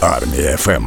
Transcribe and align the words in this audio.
Армія 0.00 0.56
ФМ. 0.56 0.84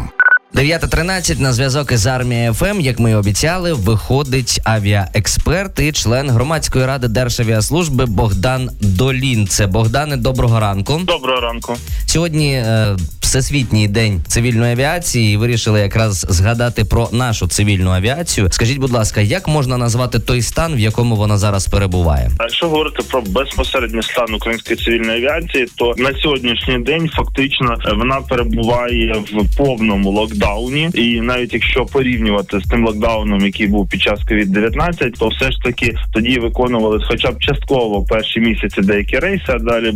9.13 0.55 1.39
на 1.39 1.53
зв'язок 1.53 1.91
із 1.91 2.07
армією 2.07 2.53
ФМ, 2.53 2.79
як 2.79 2.99
ми 2.99 3.11
і 3.11 3.15
обіцяли, 3.15 3.73
виходить 3.73 4.61
авіаексперт 4.63 5.79
і 5.79 5.91
член 5.91 6.29
громадської 6.29 6.85
ради 6.85 7.07
Державіаслужби 7.07 8.05
Богдан 8.05 8.69
Долінце. 8.81 9.67
Богдане, 9.67 10.17
доброго 10.17 10.59
ранку. 10.59 11.01
Доброго 11.03 11.41
ранку. 11.41 11.75
Сьогодні 12.05 12.53
е, 12.53 12.97
всесвітній 13.33 13.87
день 13.87 14.21
цивільної 14.27 14.71
авіації. 14.71 15.33
і 15.33 15.37
Вирішили 15.37 15.79
якраз 15.79 16.25
згадати 16.29 16.85
про 16.85 17.09
нашу 17.11 17.47
цивільну 17.47 17.91
авіацію. 17.91 18.47
Скажіть, 18.51 18.77
будь 18.77 18.91
ласка, 18.91 19.21
як 19.21 19.47
можна 19.47 19.77
назвати 19.77 20.19
той 20.19 20.41
стан, 20.41 20.75
в 20.75 20.79
якому 20.79 21.15
вона 21.15 21.37
зараз 21.37 21.67
перебуває? 21.67 22.29
А 22.37 22.43
якщо 22.43 22.69
говорити 22.69 23.03
про 23.11 23.21
безпосередній 23.21 24.01
стан 24.01 24.33
української 24.33 24.77
цивільної 24.77 25.25
авіації, 25.25 25.67
то 25.77 25.93
на 25.97 26.13
сьогоднішній 26.13 26.79
день 26.79 27.09
фактично 27.09 27.77
е, 27.87 27.93
вона 27.93 28.21
перебуває 28.21 29.13
в 29.13 29.57
повному 29.57 30.11
локдауні, 30.11 30.89
і 30.93 31.21
навіть 31.21 31.53
якщо 31.53 31.85
порівнювати 31.85 32.59
з 32.59 32.63
тим 32.69 32.85
локдауном, 32.85 33.45
який 33.45 33.67
був 33.67 33.89
під 33.89 34.01
час 34.01 34.19
COVID-19, 34.31 35.11
то 35.19 35.27
все 35.27 35.51
ж 35.51 35.57
таки 35.63 35.95
тоді 36.13 36.39
виконували, 36.39 36.99
хоча 37.07 37.31
б 37.31 37.39
частково 37.39 38.03
перші 38.03 38.39
місяці 38.39 38.81
деякі 38.81 39.19
рейси, 39.19 39.45
а 39.47 39.59
далі 39.59 39.93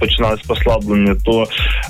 починалось 0.00 0.42
послаблення, 0.42 1.16
то 1.24 1.46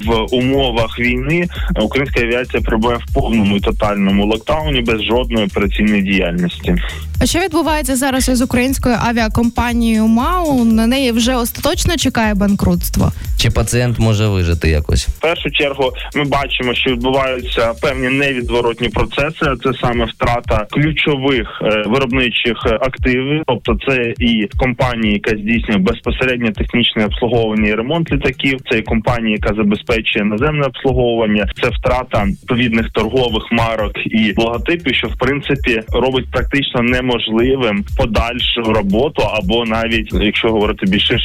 в 0.06 0.34
умовах 0.34 0.89
війни 0.98 1.48
українська 1.82 2.20
авіація 2.20 2.62
перебуває 2.62 2.98
в 2.98 3.14
повному 3.14 3.56
і 3.56 3.60
тотальному 3.60 4.26
локдауні 4.26 4.80
без 4.80 5.02
жодної 5.02 5.46
операційної 5.46 6.02
діяльності. 6.02 6.76
А 7.22 7.26
що 7.26 7.38
відбувається 7.38 7.96
зараз 7.96 8.28
із 8.28 8.42
українською 8.42 8.96
авіакомпанією 9.00 10.06
МАУ? 10.06 10.64
На 10.64 10.86
неї 10.86 11.12
вже 11.12 11.34
остаточно 11.34 11.96
чекає 11.96 12.34
банкрутство. 12.34 13.12
Чи 13.40 13.50
пацієнт 13.50 13.98
може 13.98 14.26
вижити 14.26 14.68
якось? 14.68 15.08
В 15.08 15.20
першу 15.20 15.50
чергу 15.50 15.92
ми 16.16 16.24
бачимо, 16.24 16.74
що 16.74 16.90
відбуваються 16.90 17.74
певні 17.82 18.09
невідворотні 18.09 18.88
процеси. 18.88 19.46
Це 19.65 19.73
саме 19.80 20.04
втрата 20.04 20.66
ключових 20.70 21.62
е, 21.62 21.82
виробничих 21.87 22.56
е, 22.66 22.74
активів, 22.74 23.42
тобто 23.46 23.76
це 23.88 24.15
і 24.18 24.48
компанія, 24.56 25.12
яка 25.12 25.30
здійснює 25.30 25.78
безпосередньо 25.78 26.50
технічне 26.52 27.04
обслуговування 27.04 27.68
і 27.68 27.74
ремонт 27.74 28.12
літаків. 28.12 28.59
Це 28.70 28.78
і 28.78 28.82
компанія, 28.82 29.38
яка 29.43 29.54
забезпечує 29.54 30.24
наземне 30.24 30.66
обслуговування. 30.66 31.46
Це 31.62 31.68
втрата 31.68 32.24
відповідних 32.24 32.90
торгових 32.90 33.43
марок 33.52 33.93
і 34.06 34.34
логотипів, 34.37 34.95
що 34.95 35.09
в 35.09 35.18
принципі 35.18 35.82
робить 35.93 36.30
практично 36.30 36.82
неможливим 36.82 37.84
подальшу 37.96 38.62
роботу, 38.62 39.22
або 39.34 39.65
навіть 39.65 40.12
якщо 40.12 40.48
говорити 40.48 40.87
більше, 40.87 41.18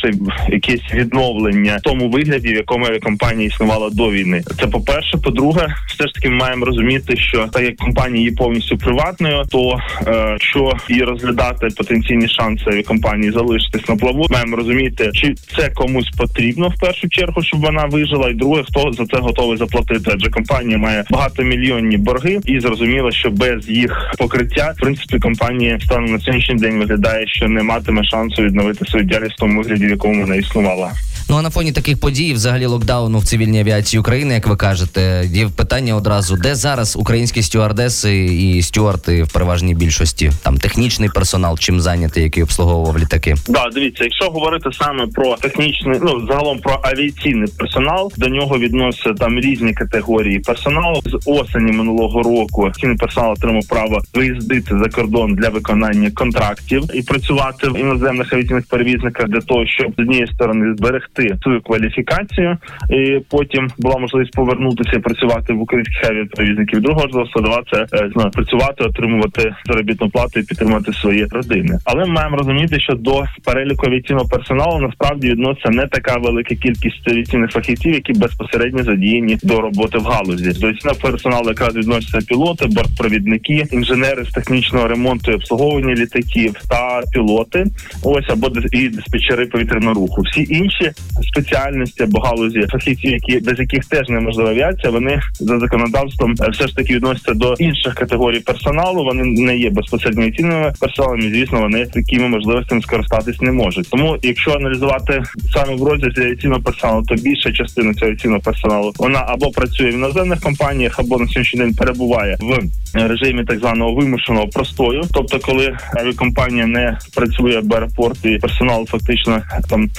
якесь 0.50 0.94
відновлення 0.94 1.80
в 1.84 1.84
тому 2.06 2.18
вигляді, 2.18 2.54
в 2.54 2.56
якому 2.56 2.86
компанія 3.04 3.48
існувала 3.48 3.90
до 3.90 4.12
війни. 4.12 4.44
Це 4.60 4.68
по 4.68 4.82
перше. 4.82 5.18
По-друге, 5.18 5.76
все 5.88 6.08
ж 6.08 6.14
таки 6.14 6.30
ми 6.30 6.36
маємо 6.36 6.66
розуміти, 6.66 7.18
що 7.18 7.48
так 7.52 7.64
як 7.64 7.76
компанія 7.76 8.26
є 8.26 8.32
повністю 8.32 8.78
приватною, 8.78 9.44
то 9.52 9.80
е, 10.08 10.38
що 10.40 10.74
і 10.90 11.02
розглядати 11.02 11.68
потенційні 11.78 12.28
шанси 12.28 12.84
компанії 12.84 13.32
залишитись 13.32 13.90
на 13.90 13.96
плаву, 13.96 14.26
маємо 14.30 14.56
розуміти, 14.56 15.10
чи 15.14 15.36
це 15.58 15.70
комусь 15.70 16.10
потрібно 16.10 16.70
в 16.70 16.80
першу 16.80 17.10
чергу, 17.10 17.44
щоб 17.44 17.62
вона 17.62 17.86
вижила, 17.86 18.30
і 18.30 18.34
друге, 18.34 18.64
хто 18.64 18.92
за 18.92 19.06
це 19.06 19.18
готовий 19.18 19.58
заплатити. 19.58 20.12
Адже 20.14 20.30
компанія 20.30 20.78
має 20.78 21.04
багатомільйонні 21.10 21.98
борги, 21.98 22.40
і 22.46 22.60
зрозуміло, 22.60 23.12
що 23.12 23.30
без 23.30 23.70
їх 23.70 24.12
покриття 24.18 24.74
в 24.78 24.80
принципі 24.80 25.20
компанія 25.20 25.80
станом 25.80 26.12
на 26.12 26.20
сьогоднішній 26.20 26.56
день 26.56 26.80
виглядає, 26.80 27.28
що 27.28 27.48
не 27.48 27.64
матиме 27.64 28.04
шансу 28.04 28.42
відновити 28.42 28.86
свою 28.86 29.06
діяльність 29.06 29.36
в 29.36 29.40
тому 29.40 29.62
вигляді, 29.62 29.86
в 29.86 29.90
якому 29.90 30.22
вона 30.22 30.36
існувала. 30.36 30.92
Ну 31.30 31.38
а 31.38 31.42
на 31.42 31.50
фоні 31.50 31.72
таких 31.72 32.00
подій, 32.00 32.34
взагалі 32.34 32.66
локдауну 32.66 33.18
в 33.18 33.26
цивільній 33.26 33.60
авіації 33.60 34.00
України, 34.00 34.34
як 34.34 34.48
ви 34.48 34.56
кажете, 34.56 35.24
є 35.28 35.48
питання 35.58 35.96
одразу, 35.96 36.38
де 36.38 36.56
зараз 36.56 36.96
українські 36.96 37.42
стюардеси 37.42 38.26
і 38.26 38.62
стюарти 38.62 39.24
в 39.24 39.34
переважній 39.34 39.76
більшості, 39.76 40.32
там 40.44 40.58
технічний 40.58 41.10
персонал, 41.10 41.58
чим 41.60 41.80
зайнятий, 41.80 42.24
який 42.24 42.44
обслуговував 42.44 43.00
літаки. 43.00 43.36
Да, 43.48 43.70
дивіться, 43.74 44.04
якщо 44.04 44.26
говорити 44.26 44.70
саме 44.74 45.08
про 45.08 45.36
технічний, 45.36 46.00
ну 46.02 46.28
загалом 46.28 46.60
про 46.60 46.80
авіаційний 46.84 47.50
персонал, 47.58 48.12
до 48.18 48.28
нього 48.28 48.58
відносяться 48.58 49.14
там 49.14 49.40
різні 49.40 49.74
категорії 49.74 50.40
персоналу. 50.40 51.02
З 51.06 51.20
осені 51.26 51.72
минулого 51.72 52.24
року 52.24 52.72
цінний 52.80 52.98
персонал 52.98 53.32
отримав 53.32 53.68
право 53.70 54.02
виїздити 54.14 54.80
за 54.84 54.90
кордон 54.90 55.36
для 55.36 55.50
виконання 55.50 56.12
контрактів 56.12 56.84
і 56.94 57.02
працювати 57.02 57.70
в 57.70 57.80
іноземних 57.80 58.34
авіаційних 58.34 58.66
перевізниках 58.68 59.28
для 59.28 59.42
того, 59.42 59.66
щоб 59.66 59.94
з 59.98 60.00
однієї 60.00 60.28
сторони 60.28 60.76
зберегти 60.78 61.15
свою 61.44 61.62
кваліфікацію, 61.62 62.58
і 62.90 63.20
потім 63.30 63.68
була 63.78 63.98
можливість 63.98 64.36
повернутися 64.36 64.98
і 64.98 65.00
працювати 65.00 65.54
в 65.54 65.62
українських 65.62 66.10
авіаперевізників. 66.10 66.82
Другого 66.82 67.08
ж 67.08 67.30
складова 67.30 67.64
це 67.74 67.82
е, 67.94 68.10
знаю, 68.14 68.32
працювати, 68.32 68.84
отримувати 68.84 69.56
заробітну 69.66 70.10
плату 70.10 70.40
і 70.40 70.44
підтримати 70.44 70.94
свої 70.94 71.26
родини. 71.26 71.80
Але 71.86 72.06
ми 72.06 72.14
маємо 72.14 72.38
розуміти, 72.38 72.80
що 72.80 72.94
до 72.94 73.24
переліку 73.44 73.88
авіаційного 73.88 74.28
персоналу 74.28 74.80
насправді 74.80 75.30
відноситься 75.30 75.70
не 75.70 75.88
така 75.88 76.18
велика 76.18 76.56
кількість 76.56 77.08
авіаційних 77.08 77.52
фахівців, 77.52 77.94
які 77.94 78.14
безпосередньо 78.14 78.84
задіяні 78.84 79.38
до 79.44 79.62
роботи 79.62 79.98
в 79.98 80.04
галузі. 80.04 80.60
До 80.60 80.68
авіаційного 80.68 81.00
персоналу 81.02 81.50
якраз 81.50 81.76
відносяться 81.76 82.28
пілоти, 82.28 82.66
бортпровідники, 82.66 83.68
інженери 83.72 84.26
з 84.26 84.30
технічного 84.30 84.88
ремонту 84.88 85.32
і 85.32 85.36
обслуговування 85.36 85.94
літаків 85.94 86.54
та 86.70 87.02
пілоти. 87.14 87.66
Ось 88.04 88.30
або 88.30 88.48
і 88.72 88.90
диспетчери 88.90 89.46
повітряного 89.46 89.94
руху. 89.94 90.22
Всі 90.22 90.48
інші 90.50 90.92
спеціальності 91.24 92.04
або 92.04 92.20
галузі 92.20 92.62
фахівців, 92.72 93.12
які 93.12 93.40
без 93.40 93.60
яких 93.60 93.86
теж 93.86 94.10
неможлива 94.10 94.50
авіація, 94.50 94.90
вони 94.90 95.20
за 95.34 95.60
законодавством 95.60 96.36
е, 96.42 96.50
все 96.50 96.68
ж 96.68 96.76
таки 96.76 96.94
відносяться 96.96 97.34
до 97.34 97.54
інших 97.54 97.94
категорій 97.94 98.40
персоналу. 98.40 99.04
Вони 99.04 99.24
не 99.24 99.58
є 99.58 99.70
безпосередньо 99.70 100.24
авіаційними 100.24 100.74
персоналами. 100.80 101.22
Звісно, 101.22 101.62
вони 101.62 101.86
такими 101.86 102.28
можливостями 102.28 102.82
скористатись 102.82 103.42
не 103.42 103.52
можуть. 103.52 103.90
Тому, 103.90 104.18
якщо 104.22 104.52
аналізувати 104.52 105.24
саме 105.54 105.76
в 105.76 105.84
розрізі 105.84 106.22
авіаційного 106.22 106.62
персоналу, 106.62 107.04
то 107.04 107.16
більша 107.16 107.52
частина 107.52 107.94
цього 107.94 108.08
авіаційного 108.08 108.42
персоналу 108.42 108.94
вона 108.98 109.26
або 109.28 109.52
працює 109.52 109.90
в 109.90 109.94
іноземних 109.94 110.40
компаніях, 110.40 111.00
або 111.00 111.18
на 111.18 111.28
сьогоднішній 111.28 111.60
день 111.60 111.74
перебуває 111.74 112.38
в 112.40 112.60
режимі 113.08 113.44
так 113.44 113.60
званого 113.60 113.94
вимушеного 113.94 114.48
простою. 114.48 115.04
Тобто, 115.14 115.40
коли 115.40 115.78
авіакомпанія 115.94 116.68
не 116.68 116.98
працює 117.16 117.60
в 117.64 117.74
аеропорт 117.74 118.18
персонал 118.42 118.86
фактично 118.86 119.42
там 119.70 119.90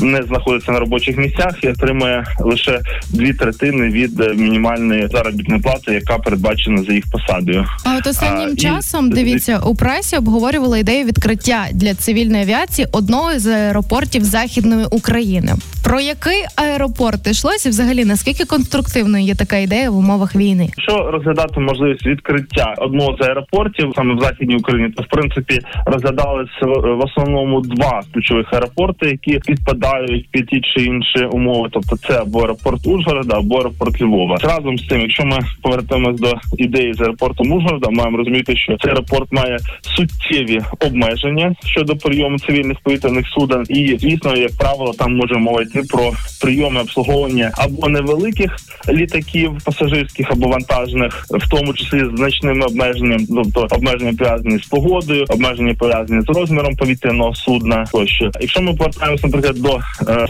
не 0.00 0.22
знаходиться 0.22 0.45
на 0.68 0.78
робочих 0.80 1.16
місцях 1.18 1.54
і 1.64 1.68
отримує 1.68 2.24
лише 2.40 2.80
дві 3.10 3.32
третини 3.32 3.88
від 3.88 4.20
е, 4.20 4.34
мінімальної 4.34 5.08
заробітної 5.12 5.62
плати, 5.62 5.92
яка 5.92 6.18
передбачена 6.18 6.82
за 6.82 6.92
їх 6.92 7.04
посадою. 7.10 7.64
А 7.84 7.96
от 7.98 8.06
останнім 8.06 8.50
А, 8.52 8.56
часом 8.56 9.06
і- 9.06 9.10
дивіться 9.14 9.58
у 9.58 9.74
пресі 9.74 10.16
обговорювали 10.16 10.80
ідею 10.80 11.04
відкриття 11.04 11.66
для 11.72 11.94
цивільної 11.94 12.42
авіації 12.42 12.88
одного 12.92 13.38
з 13.38 13.46
аеропортів 13.46 14.24
Західної 14.24 14.86
України. 14.90 15.52
Про 15.84 16.00
який 16.00 16.44
аеропорт 16.56 17.26
йшлося? 17.26 17.68
Взагалі 17.68 18.04
наскільки 18.04 18.44
конструктивною 18.44 19.24
є 19.24 19.34
така 19.34 19.56
ідея 19.56 19.90
в 19.90 19.96
умовах 19.96 20.36
війни? 20.36 20.68
Якщо 20.76 21.10
розглядати 21.10 21.60
можливість 21.60 22.06
відкриття 22.06 22.74
одного 22.78 23.16
з 23.20 23.26
аеропортів 23.28 23.92
саме 23.96 24.14
в 24.14 24.20
західній 24.20 24.56
Україні, 24.56 24.90
то 24.96 25.02
в 25.02 25.06
принципі 25.06 25.58
розглядалися 25.86 26.50
в 26.62 27.00
основному 27.04 27.60
два 27.60 28.02
ключових 28.14 28.46
аеропорти, 28.52 29.06
які 29.06 29.38
підпадають 29.46 30.28
під 30.36 30.46
ті 30.46 30.60
чи 30.60 30.84
інші 30.84 31.24
умови. 31.32 31.68
Тобто, 31.72 31.96
це 31.96 32.20
або 32.20 32.40
аеропорт 32.40 32.86
Ужгорода, 32.86 33.36
або 33.38 33.56
аеропорт 33.56 34.00
Львова. 34.00 34.36
Разом 34.42 34.78
з 34.78 34.86
тим, 34.86 35.00
якщо 35.00 35.24
ми 35.24 35.38
повертаємось 35.62 36.20
до 36.20 36.34
ідеї 36.58 36.94
з 36.94 37.00
аеропортом 37.00 37.52
Ужгорода, 37.52 37.90
маємо 37.90 38.16
розуміти, 38.16 38.56
що 38.56 38.76
цей 38.76 38.90
аеропорт 38.90 39.32
має 39.32 39.58
суттєві 39.82 40.60
обмеження 40.80 41.54
щодо 41.64 41.96
прийому 41.96 42.38
цивільних 42.38 42.80
повітряних 42.80 43.26
суден, 43.26 43.64
і 43.68 43.96
звісно, 44.00 44.36
як 44.36 44.56
правило, 44.58 44.92
там 44.98 45.16
може 45.16 45.34
мова 45.34 45.62
йти 45.62 45.82
про 45.88 46.12
прийоми 46.40 46.80
обслуговування 46.80 47.50
або 47.54 47.88
невеликих 47.88 48.56
літаків 48.88 49.52
пасажирських 49.64 50.30
або 50.30 50.48
вантажних, 50.48 51.26
в 51.30 51.48
тому 51.50 51.74
числі 51.74 51.98
з 51.98 52.16
значними 52.16 52.64
обмеженням, 52.66 53.26
тобто 53.26 53.76
обмеження 53.76 54.12
пов'язані 54.18 54.58
з 54.58 54.66
погодою, 54.66 55.24
обмеження 55.28 55.74
пов'язані 55.74 56.20
з 56.20 56.28
розміром 56.28 56.76
повітряного 56.76 57.34
судна. 57.34 57.84
Тощо, 57.92 58.30
якщо 58.40 58.62
ми 58.62 58.74
повертаємося, 58.74 59.26
наприклад, 59.26 59.56
до 59.62 59.80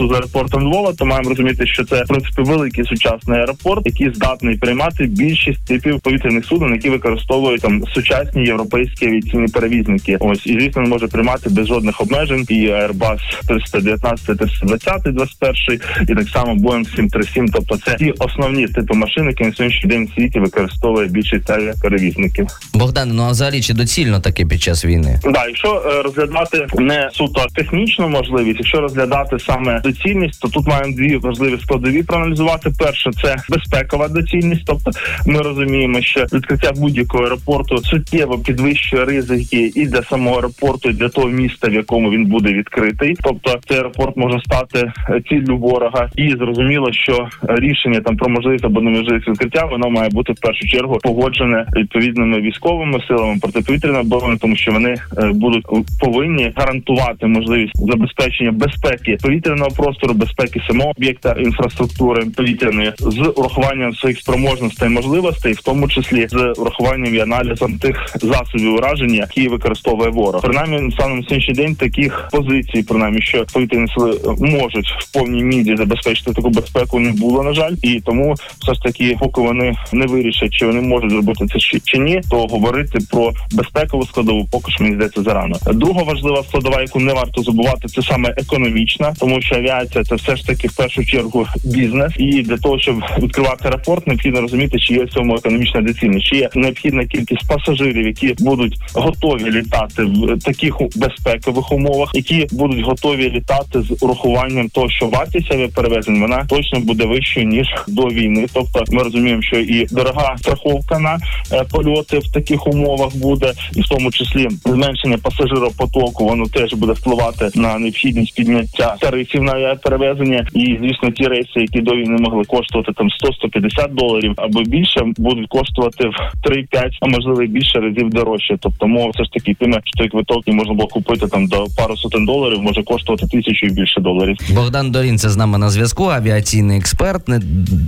е, 0.01 0.07
з 0.07 0.11
аеропортом 0.11 0.63
Львова, 0.63 0.93
то 0.93 1.05
маємо 1.05 1.29
розуміти, 1.29 1.67
що 1.67 1.85
це 1.85 2.03
в 2.03 2.07
принципі 2.07 2.41
великий 2.41 2.85
сучасний 2.85 3.39
аеропорт, 3.39 3.85
який 3.85 4.13
здатний 4.13 4.57
приймати 4.57 5.05
більшість 5.05 5.65
типів 5.65 5.99
повітряних 5.99 6.45
суден, 6.45 6.73
які 6.73 6.89
використовують 6.89 7.61
там 7.61 7.83
сучасні 7.93 8.45
європейські 8.45 9.05
авіаційні 9.05 9.47
перевізники. 9.47 10.17
Ось 10.19 10.47
і 10.47 10.53
звісно, 10.59 10.81
він 10.81 10.89
може 10.89 11.07
приймати 11.07 11.49
без 11.49 11.67
жодних 11.67 12.01
обмежень. 12.01 12.45
І 12.49 12.67
Airbus 12.67 13.19
319, 13.47 14.37
320, 14.37 15.01
21 15.03 15.79
і 16.09 16.15
так 16.15 16.29
само 16.29 16.55
Boeing 16.55 16.95
737. 16.95 17.47
Тобто 17.47 17.77
це 17.77 17.95
ті 17.95 18.13
основні 18.19 18.67
типи 18.67 18.93
машин, 18.93 19.25
які 19.27 19.43
на 19.43 19.53
сьогоднішній 19.53 19.89
день 19.89 20.05
в 20.05 20.15
світі 20.15 20.39
використовує 20.39 21.07
більшість 21.07 21.49
авіаперевізників. 21.49 22.47
Богдан, 22.73 23.11
ну 23.13 23.23
а 23.23 23.31
взагалі 23.31 23.61
чи 23.61 23.73
доцільно 23.73 24.19
таке 24.19 24.45
під 24.45 24.61
час 24.61 24.85
війни? 24.85 25.19
Да, 25.23 25.45
якщо 25.45 25.83
е, 25.85 26.01
розглядати 26.01 26.67
не 26.77 27.09
суто 27.13 27.45
технічну 27.55 28.09
можливість, 28.09 28.59
якщо 28.59 28.81
розглядати 28.81 29.39
саме 29.39 29.81
доцільність, 29.87 30.41
то 30.41 30.47
тут 30.47 30.67
маємо 30.67 30.95
дві 30.95 31.17
важливі 31.17 31.57
складові 31.61 32.03
проаналізувати. 32.03 32.69
Перше 32.79 33.11
це 33.23 33.35
безпекова 33.49 34.07
доцільність, 34.07 34.63
тобто 34.65 34.91
ми 35.27 35.41
розуміємо, 35.41 36.01
що 36.01 36.25
відкриття 36.33 36.71
будь-якого 36.75 37.23
аеропорту 37.23 37.77
суттєво 37.77 38.39
підвищує 38.39 39.05
ризики 39.05 39.71
і 39.75 39.85
для 39.85 40.03
самого 40.03 40.35
аеропорту, 40.35 40.89
і 40.89 40.93
для 40.93 41.09
того 41.09 41.27
міста, 41.27 41.67
в 41.69 41.73
якому 41.73 42.11
він 42.11 42.25
буде 42.25 42.53
відкритий. 42.53 43.15
Тобто 43.23 43.59
цей 43.67 43.77
аеропорт 43.77 44.17
може 44.17 44.39
стати 44.39 44.91
ціллю 45.29 45.57
ворога, 45.57 46.09
і 46.15 46.29
зрозуміло, 46.29 46.93
що 46.93 47.27
рішення 47.43 48.01
там 48.01 48.17
про 48.17 48.29
можливість 48.29 48.65
або 48.65 48.81
неможливість 48.81 49.27
відкриття 49.27 49.65
воно 49.65 49.89
має 49.89 50.09
бути 50.09 50.33
в 50.33 50.39
першу 50.39 50.67
чергу 50.67 50.97
погоджене 51.03 51.65
відповідними 51.75 52.41
військовими 52.41 52.99
силами 53.07 53.37
протиповітряної 53.41 54.01
оборони, 54.03 54.37
тому 54.41 54.55
що 54.55 54.71
вони 54.71 54.89
е, 54.89 55.31
будуть 55.33 55.65
повинні 55.99 56.51
гарантувати 56.55 57.27
можливість 57.27 57.91
забезпечення 57.91 58.51
безпеки 58.51 59.17
повітряного 59.21 59.66
простору, 59.69 60.13
безпеки 60.13 60.61
самого 60.67 60.93
об'єкта 60.97 61.35
інфраструктури 61.39 62.25
повітряної 62.25 62.93
з 62.99 63.33
урахуванням 63.35 63.95
своїх 63.95 64.19
спроможностей 64.19 64.89
можливостей, 64.89 65.53
в 65.53 65.61
тому 65.61 65.87
числі 65.87 66.27
з 66.29 66.53
урахуванням 66.57 67.15
і 67.15 67.19
аналізом 67.19 67.77
тих 67.77 68.15
засобів 68.21 68.73
ураження, 68.73 69.15
які 69.15 69.47
використовує 69.47 70.09
ворог. 70.09 70.41
Принаймні, 70.41 70.91
станом 70.91 71.23
сьогоднішній 71.23 71.53
день 71.53 71.75
таких 71.75 72.29
позицій, 72.31 72.85
принаймні, 72.87 73.21
що 73.21 73.45
повітряні 73.53 73.87
сили 73.87 74.19
можуть 74.39 74.87
в 74.99 75.13
повній 75.13 75.43
мірі 75.43 75.75
забезпечити 75.77 76.33
таку 76.33 76.49
безпеку, 76.49 76.99
не 76.99 77.11
було 77.11 77.43
на 77.43 77.53
жаль, 77.53 77.73
і 77.83 78.01
тому 78.05 78.35
все 78.61 78.73
ж 78.73 78.81
таки, 78.81 79.17
поки 79.19 79.41
вони 79.41 79.75
не 79.93 80.05
вирішать, 80.05 80.53
чи 80.53 80.65
вони 80.65 80.81
можуть 80.81 81.11
зробити 81.11 81.45
це 81.47 81.59
чи 81.83 81.97
ні, 81.97 82.21
то 82.29 82.47
говорити 82.47 82.99
про 83.11 83.31
безпекову 83.51 84.05
складову 84.05 84.47
поки 84.51 84.71
що 84.71 84.83
мені 84.83 84.95
здається 84.95 85.23
зарано. 85.23 85.55
Друга 85.73 86.03
важлива 86.03 86.43
складова, 86.43 86.81
яку 86.81 86.99
не 86.99 87.13
варто 87.13 87.43
забувати, 87.43 87.87
це 87.87 88.01
саме 88.01 88.33
економічна, 88.37 89.13
тому 89.19 89.41
що 89.41 89.56
авіація 89.57 90.03
це 90.03 90.15
все 90.15 90.35
ж 90.35 90.47
таки 90.47 90.67
в 90.67 90.75
першу 90.75 91.05
чергу 91.05 91.47
бізнес, 91.63 92.13
і 92.17 92.41
для 92.41 92.57
того, 92.57 92.79
щоб 92.79 92.95
відкривати 93.19 93.65
аеропорт, 93.65 94.07
необхідно 94.07 94.41
розуміти, 94.41 94.79
чи 94.79 94.93
є 94.93 95.03
в 95.03 95.09
цьому 95.09 95.35
економічна 95.35 95.81
доцільність, 95.81 96.25
чи 96.25 96.35
є 96.35 96.49
необхідна 96.55 97.05
кількість 97.05 97.47
пасажирів, 97.47 98.07
які 98.07 98.35
будуть 98.39 98.77
готові 98.93 99.51
літати 99.51 100.03
в 100.03 100.39
таких 100.39 100.75
безпекових 100.95 101.71
умовах, 101.71 102.11
які 102.13 102.47
будуть 102.51 102.85
готові 102.85 103.31
літати 103.31 103.81
з 103.81 104.03
урахуванням 104.03 104.69
того, 104.69 104.89
що 104.89 105.05
вартість 105.05 105.51
авіаперевезень 105.51 106.21
вона 106.21 106.45
точно 106.49 106.79
буде 106.79 107.05
вищою 107.05 107.47
ніж 107.47 107.67
до 107.87 108.07
війни. 108.07 108.45
Тобто, 108.53 108.83
ми 108.91 109.03
розуміємо, 109.03 109.41
що 109.41 109.59
і 109.59 109.85
дорога 109.85 110.37
страховка 110.37 110.99
на 110.99 111.19
е, 111.51 111.63
польоти 111.71 112.19
в 112.19 112.31
таких 112.31 112.67
умовах 112.67 113.15
буде, 113.15 113.53
і 113.75 113.81
в 113.81 113.87
тому 113.87 114.11
числі 114.11 114.47
зменшення 114.65 115.17
пасажиропотоку, 115.17 116.25
воно 116.25 116.45
теж 116.45 116.73
буде 116.73 116.93
впливати 116.93 117.49
на 117.55 117.79
необхідність 117.79 118.35
підняття 118.35 118.95
тарифів 118.99 119.43
на 119.47 119.53
авіаперевезення. 119.53 120.47
І 120.53 120.77
звісно, 120.81 121.11
ті 121.11 121.23
рейси, 121.27 121.59
які 121.59 121.81
до 121.81 121.91
війни 121.95 122.17
могли 122.19 122.43
коштувати 122.43 122.91
там 122.97 123.07
100-150 123.07 123.93
доларів 123.95 124.33
або 124.37 124.61
більше, 124.61 125.01
будуть 125.17 125.49
коштувати 125.49 126.07
в 126.07 126.47
3-5, 126.47 126.89
а 127.01 127.07
можливо 127.07 127.43
і 127.43 127.47
більше 127.47 127.79
разів 127.79 128.09
дорожче. 128.09 128.57
Тобто 128.59 128.87
мова 128.87 129.11
все 129.13 129.23
ж 129.23 129.29
таки 129.31 129.53
тиме, 129.53 129.81
що 129.83 129.97
той 129.97 130.09
квиток 130.09 130.47
можна 130.47 130.73
було 130.73 130.87
купити 130.87 131.27
там 131.27 131.47
до 131.47 131.65
пару 131.77 131.97
сотень 131.97 132.25
доларів, 132.25 132.61
може 132.61 132.83
коштувати 132.83 133.27
тисячу 133.27 133.65
і 133.65 133.69
більше 133.69 134.01
доларів. 134.01 134.37
Богдан 134.55 134.91
Дорін 134.91 135.17
це 135.17 135.29
з 135.29 135.37
нами 135.37 135.57
на 135.57 135.69
зв'язку. 135.69 136.05
Авіаційний 136.05 136.77
експерт. 136.77 137.27
Не 137.27 137.39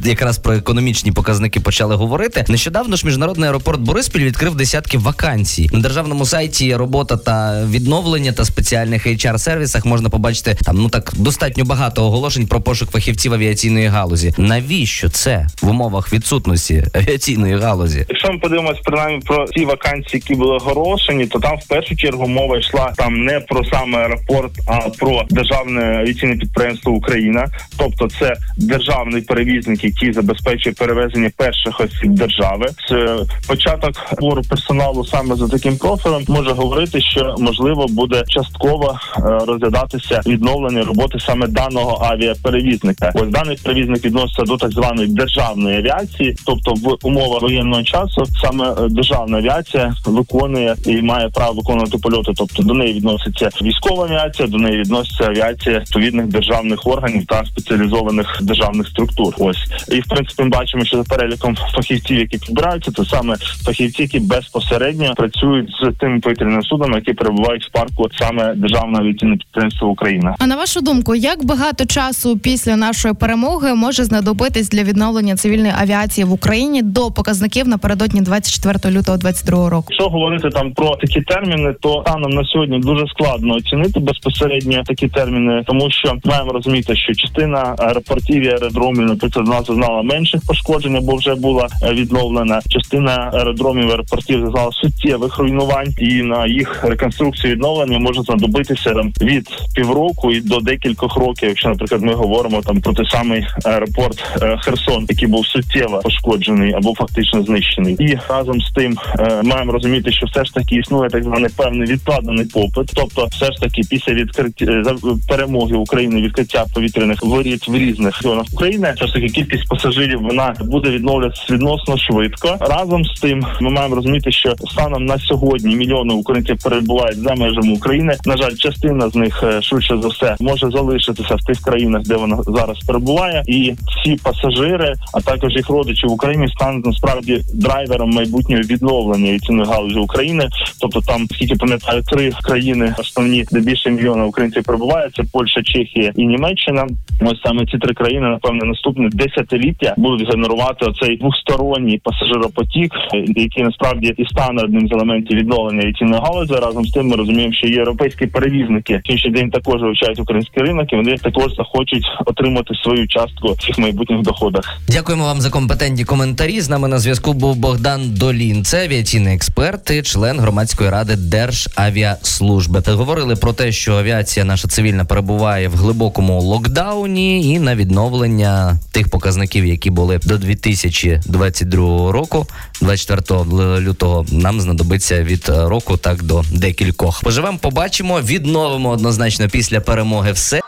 якраз 0.06 0.39
про 0.39 0.53
економічні 0.53 1.11
показники 1.11 1.59
почали 1.59 1.95
говорити. 1.95 2.45
Нещодавно 2.50 2.95
ж 2.95 3.06
міжнародний 3.06 3.50
аеропорт 3.50 3.81
Бориспіль 3.81 4.23
відкрив 4.23 4.56
десятки 4.56 4.97
вакансій 4.97 5.69
на 5.73 5.79
державному 5.79 6.25
сайті. 6.25 6.75
Робота 6.75 7.17
та 7.17 7.65
відновлення 7.65 8.31
та 8.31 8.45
спеціальних 8.45 9.07
hr 9.07 9.38
сервісах 9.38 9.85
можна 9.85 10.09
побачити 10.09 10.57
там 10.65 10.75
ну 10.77 10.89
так 10.89 11.13
достатньо 11.17 11.48
багато 11.57 12.05
оголошень 12.05 12.47
про 12.47 12.61
пошук 12.61 12.91
фахівців 12.91 13.33
авіаційної 13.33 13.87
галузі. 13.87 14.33
Навіщо 14.37 15.09
це 15.09 15.47
в 15.61 15.69
умовах 15.69 16.13
відсутності 16.13 16.83
авіаційної 16.93 17.57
галузі? 17.57 18.05
Якщо 18.09 18.31
ми 18.31 18.39
подивимось 18.39 18.79
принаймні 18.83 19.19
про 19.25 19.45
ті 19.45 19.65
вакансії, 19.65 20.09
які 20.13 20.35
були 20.35 20.55
оголошені, 20.55 21.25
то 21.25 21.39
там 21.39 21.57
в 21.57 21.67
першу 21.67 21.95
чергу 21.95 22.27
мова 22.27 22.57
йшла 22.57 22.93
там 22.95 23.25
не 23.25 23.39
про 23.39 23.65
саме 23.65 23.97
аеропорт, 23.97 24.51
а 24.67 24.89
про 24.89 25.23
державне 25.29 25.81
авіаційне 25.81 26.35
підприємство 26.35 26.91
Україна, 26.93 27.47
тобто 27.77 28.07
це 28.19 28.35
державний 28.57 29.21
перевізник, 29.21 29.83
який 29.83 30.13
забезпечує 30.13 30.75
перевезення 30.75 31.29
перших 31.37 31.79
осіб 31.79 32.11
держави. 32.11 32.65
Це 32.89 33.17
початок 33.47 33.93
бору 34.19 34.41
персоналу 34.49 35.05
саме 35.05 35.35
за 35.35 35.47
таким 35.47 35.77
профілем 35.77 36.25
може 36.27 36.51
говорити, 36.51 37.01
що 37.01 37.35
можливо 37.39 37.85
буде 37.89 38.23
частково 38.27 38.99
е, 39.17 39.21
розглядатися 39.45 40.21
відновлення 40.27 40.83
роботи 40.83 41.19
саме 41.19 41.38
даного 41.47 42.06
авіаперевізника. 42.06 43.12
Ось 43.15 43.30
даний 43.30 43.57
перевізник 43.63 44.06
відноситься 44.06 44.44
до 44.44 44.57
так 44.57 44.71
званої 44.71 45.07
державної 45.07 45.77
авіації, 45.77 46.36
тобто 46.45 46.74
в 46.74 46.97
умовах 47.03 47.41
воєнного 47.41 47.83
часу 47.83 48.24
саме 48.41 48.71
е, 48.71 48.89
державна 48.89 49.38
авіація 49.38 49.94
виконує 50.06 50.75
і 50.86 51.01
має 51.01 51.30
право 51.30 51.53
виконувати 51.53 51.97
польоти. 51.97 52.31
Тобто 52.36 52.63
до 52.63 52.74
неї 52.74 52.94
відноситься 52.94 53.50
військова 53.62 54.03
авіація, 54.03 54.47
до 54.47 54.57
неї 54.57 54.77
відноситься 54.77 55.24
авіація 55.24 55.80
відповідних 55.80 56.25
державних 56.27 56.88
органів 56.88 57.25
та 57.25 57.45
спеціалізованих 57.45 58.39
державних 58.42 58.88
структур. 58.88 59.35
Ось 59.39 59.57
і 59.92 60.00
в 60.00 60.07
принципі 60.07 60.44
ми 60.44 60.50
бачимо, 60.50 60.85
що 60.85 60.97
за 60.97 61.03
переліком 61.03 61.57
фахівців, 61.75 62.18
які 62.18 62.38
підбираються, 62.38 62.92
це 62.92 63.06
саме 63.06 63.35
фахівці, 63.63 64.01
які 64.01 64.19
безпосередньо 64.19 65.13
працюють 65.15 65.69
з 65.69 65.92
тими 66.00 66.19
повітряними 66.19 66.62
судами, 66.62 66.95
які 66.95 67.13
перебувають 67.13 67.65
в 67.65 67.71
парку 67.71 68.09
саме 68.19 68.53
державне 68.56 69.00
авіаційне 69.00 69.38
підприємство 69.38 69.88
Україна. 69.88 70.35
А 70.39 70.47
на 70.47 70.56
вашу 70.56 70.81
думку, 70.81 71.15
як 71.15 71.28
багато 71.37 71.85
часу 71.85 72.37
після 72.37 72.75
нашої 72.75 73.13
перемоги 73.13 73.73
може 73.73 74.03
знадобитись 74.03 74.69
для 74.69 74.83
відновлення 74.83 75.35
цивільної 75.35 75.73
авіації 75.81 76.25
в 76.25 76.31
Україні 76.31 76.81
до 76.81 77.11
показників 77.11 77.67
напередодні 77.67 78.21
24 78.21 78.95
лютого 78.95 79.17
2022 79.17 79.69
року? 79.69 79.85
Якщо 79.89 80.09
говорити 80.09 80.49
там 80.49 80.71
про 80.71 80.95
такі 80.95 81.21
терміни, 81.21 81.75
то 81.81 82.03
станом 82.07 82.31
на 82.31 82.45
сьогодні 82.45 82.79
дуже 82.79 83.07
складно 83.07 83.55
оцінити 83.55 83.99
безпосередньо 83.99 84.83
такі 84.85 85.07
терміни, 85.07 85.63
тому 85.67 85.91
що 85.91 86.17
маємо 86.25 86.51
розуміти, 86.51 86.95
що 86.95 87.13
частина 87.13 87.75
аеропортів 87.77 88.43
і 88.43 88.47
аеродромів, 88.47 89.05
наприклад, 89.07 89.47
нас 89.47 89.67
зазнала 89.67 90.01
менших 90.01 90.41
пошкоджень, 90.47 90.99
бо 91.01 91.15
вже 91.15 91.35
була 91.35 91.67
е, 91.83 91.93
відновлена. 91.93 92.61
Частина 92.69 93.31
аеродромів 93.33 93.91
аеропортів 93.91 94.41
зазнала 94.41 94.71
суттєвих 94.71 95.37
руйнувань, 95.37 95.93
і 95.99 96.21
на 96.21 96.47
їх 96.47 96.83
реконструкцію 96.83 97.53
відновлення 97.53 97.99
може 97.99 98.21
знадобитися 98.21 98.93
від 99.21 99.47
півроку 99.75 100.31
і 100.31 100.41
до 100.41 100.59
декількох 100.59 101.17
років. 101.19 101.50
Якщо, 101.50 101.69
наприклад, 101.69 102.01
ми 102.01 102.13
говоримо 102.13 102.62
там 102.62 102.81
про 102.81 102.94
той 102.94 103.10
самий 103.10 103.48
аеропорт 103.66 104.24
е, 104.42 104.57
Херсон, 104.62 105.06
який 105.10 105.27
був 105.27 105.48
суттєво 105.48 105.99
пошкоджений 106.04 106.73
або 106.73 106.95
фактично 106.95 107.44
знищений, 107.44 107.95
і 107.99 108.19
разом 108.30 108.61
з 108.61 108.71
тим 108.71 108.97
е, 109.19 109.42
маємо 109.44 109.71
розуміти, 109.71 110.11
що 110.11 110.26
все 110.26 110.45
ж 110.45 110.54
таки 110.54 110.76
існує 110.76 111.09
так 111.09 111.23
званий 111.23 111.49
певний 111.57 111.88
відкладений 111.88 112.45
попит, 112.45 112.92
тобто, 112.95 113.26
все 113.26 113.45
ж 113.45 113.61
таки, 113.61 113.81
після 113.90 114.14
відкриття 114.14 114.83
перемоги 115.28 115.76
України 115.76 116.21
відкриття 116.21 116.66
повітряних 116.73 117.23
воріт 117.23 117.68
в 117.68 117.76
різних 117.76 118.21
регіонах 118.21 118.45
України, 118.54 118.94
все 118.95 119.07
ж 119.07 119.14
таки 119.14 119.28
кількість 119.28 119.68
пасажирів 119.69 120.21
вона 120.21 120.56
буде 120.59 120.90
відновлятися 120.90 121.54
відносно 121.54 121.97
швидко. 121.97 122.57
Разом 122.59 123.06
з 123.06 123.19
тим, 123.19 123.45
ми 123.61 123.69
маємо 123.69 123.95
розуміти, 123.95 124.31
що 124.31 124.56
станом 124.71 125.06
на 125.06 125.18
сьогодні 125.19 125.76
мільйони 125.76 126.14
українців 126.14 126.57
перебувають 126.64 127.18
за 127.18 127.35
межами 127.35 127.73
України. 127.73 128.18
На 128.26 128.38
жаль, 128.38 128.56
частина 128.56 129.09
з 129.09 129.16
них 129.16 129.44
е, 129.44 129.61
швидше 129.61 129.97
за 130.02 130.07
все 130.07 130.35
може 130.40 130.69
залишитися 131.09 131.35
в 131.35 131.44
тих 131.44 131.59
країнах, 131.59 132.04
де 132.04 132.16
вона 132.16 132.37
зараз 132.44 132.80
перебуває, 132.80 133.44
і 133.47 133.73
ці 134.04 134.16
пасажири, 134.23 134.94
а 135.13 135.21
також 135.21 135.56
їх 135.56 135.69
родичі 135.69 136.07
в 136.07 136.11
Україні 136.11 136.47
стануть 136.47 136.85
насправді 136.85 137.42
драйвером 137.54 138.09
майбутнього 138.09 138.61
відновлення 138.61 139.31
і 139.31 139.39
ціни 139.39 139.63
галузі 139.63 139.99
України. 139.99 140.49
Тобто, 140.81 141.01
там 141.01 141.28
скільки 141.31 141.56
пам'ятаю, 141.56 142.01
три 142.01 142.31
країни 142.44 142.94
основні, 142.99 143.45
де 143.51 143.59
більше 143.59 143.89
мільйона 143.89 144.25
українців 144.25 144.63
перебуває, 144.63 145.09
це 145.16 145.23
Польща, 145.33 145.61
Чехія 145.63 146.11
і 146.16 146.25
Німеччина. 146.25 146.87
Ось 147.21 147.42
саме 147.45 147.66
ці 147.66 147.78
три 147.78 147.94
країни, 147.94 148.30
напевне, 148.30 148.66
наступне 148.66 149.09
десятиліття 149.13 149.94
будуть 149.97 150.30
генерувати 150.30 150.85
оцей 150.85 151.18
двосторонній 151.18 152.01
пасажиропотік, 152.04 152.92
який 153.35 153.63
насправді 153.63 154.13
і 154.18 154.25
стане 154.25 154.61
одним 154.63 154.87
з 154.87 154.92
елементів 154.92 155.37
відновлення 155.37 155.81
авіаційної 155.81 156.21
галузі. 156.21 156.54
Разом 156.54 156.85
з 156.85 156.92
тим 156.92 157.07
ми 157.07 157.16
розуміємо, 157.16 157.54
що 157.54 157.68
європейські 157.68 158.28
перевізники, 158.28 159.01
інший 159.04 159.31
день 159.31 159.49
також 159.49 159.81
вивчають 159.81 160.19
український 160.19 160.63
ринок, 160.63 160.88
і 160.93 160.95
вони 160.95 161.17
також 161.17 161.55
захочуть 161.55 162.03
отримати 162.25 162.73
свою 162.83 163.07
частку 163.07 163.53
в 163.53 163.57
цих 163.65 163.77
майбутніх 163.77 164.21
доходах. 164.21 164.79
Дякуємо 164.87 165.23
вам 165.23 165.41
за 165.41 165.49
компетентні 165.49 166.05
коментарі. 166.05 166.61
З 166.61 166.69
нами 166.69 166.87
на 166.87 166.99
зв'язку 166.99 167.33
був 167.33 167.55
Богдан 167.55 168.13
Долін, 168.13 168.63
це 168.63 168.83
авіаційний 168.83 169.35
експерт 169.35 169.91
і 169.91 170.01
член 170.01 170.39
громадської 170.39 170.89
ради 170.89 171.15
Державіаслужби. 171.15 172.81
Та 172.81 172.93
Говорили 172.93 173.35
про 173.35 173.53
те, 173.53 173.71
що 173.71 173.95
авіація 173.97 174.45
наша 174.45 174.67
цивільна 174.67 175.05
перебуває 175.05 175.67
в 175.67 175.73
глибокому 175.75 176.41
локдауні. 176.41 177.53
і 177.53 177.59
на 177.59 177.75
відновлення 177.75 178.79
тих 178.91 179.09
показників, 179.09 179.65
які 179.65 179.89
були 179.89 180.19
до 180.23 180.37
2022 180.37 182.11
року. 182.11 182.47
24 182.81 183.39
лютого 183.79 184.25
нам 184.31 184.61
знадобиться 184.61 185.23
від 185.23 185.49
року 185.49 185.97
так 185.97 186.23
до 186.23 186.43
декількох. 186.51 187.21
Поживемо, 187.23 187.57
побачимо, 187.57 188.21
відновимо 188.21 188.89
однозначно 188.89 189.49
після 189.49 189.79
перемоги 189.79 190.31
все. 190.31 190.59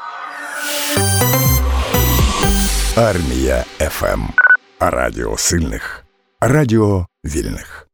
Армія 2.95 3.65
ФМ. 3.79 4.21
Радіо 4.79 5.37
сильних. 5.37 6.05
Радіо 6.41 7.07
вільних. 7.25 7.87